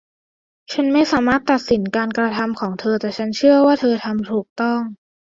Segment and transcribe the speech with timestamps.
[0.71, 4.79] ฉันไม่สามารถตัดสินจากการกระทำของเธอ แต่ฉันเชื่อว่าเธอทำถูกต้อง